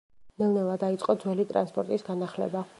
ნელ-ნელა 0.43 0.77
დაიწყო 0.85 1.17
ძველი 1.25 1.47
ტრანსპორტის 1.53 2.09
განახლება. 2.11 2.69